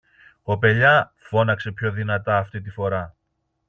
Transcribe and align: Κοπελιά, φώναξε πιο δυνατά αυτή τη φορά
Κοπελιά, 0.43 1.11
φώναξε 1.15 1.71
πιο 1.71 1.91
δυνατά 1.91 2.37
αυτή 2.37 2.61
τη 2.61 2.69
φορά 2.69 3.15